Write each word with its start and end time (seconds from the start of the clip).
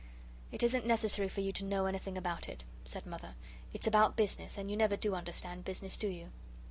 "It 0.51 0.63
isn't 0.63 0.87
necessary 0.87 1.29
for 1.29 1.41
you 1.41 1.51
to 1.51 1.63
know 1.63 1.85
anything 1.85 2.17
about 2.17 2.49
it," 2.49 2.63
said 2.85 3.05
Mother; 3.05 3.35
"it's 3.71 3.85
about 3.85 4.15
business, 4.15 4.57
and 4.57 4.71
you 4.71 4.75
never 4.75 4.97
do 4.97 5.13
understand 5.13 5.63
business, 5.63 5.95
do 5.95 6.07
you?" 6.07 6.31